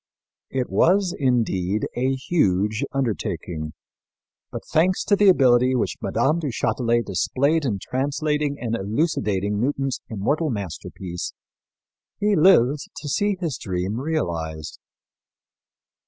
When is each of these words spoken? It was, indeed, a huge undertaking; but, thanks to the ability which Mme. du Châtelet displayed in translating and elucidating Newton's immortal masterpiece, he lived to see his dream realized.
It 0.49 0.67
was, 0.71 1.13
indeed, 1.15 1.85
a 1.95 2.15
huge 2.15 2.83
undertaking; 2.91 3.73
but, 4.51 4.65
thanks 4.65 5.03
to 5.03 5.15
the 5.15 5.29
ability 5.29 5.75
which 5.75 5.97
Mme. 6.01 6.39
du 6.39 6.47
Châtelet 6.47 7.05
displayed 7.05 7.65
in 7.65 7.77
translating 7.79 8.57
and 8.59 8.75
elucidating 8.75 9.59
Newton's 9.61 10.01
immortal 10.09 10.49
masterpiece, 10.49 11.33
he 12.19 12.35
lived 12.35 12.79
to 12.95 13.07
see 13.07 13.37
his 13.39 13.59
dream 13.59 13.99
realized. 14.01 14.79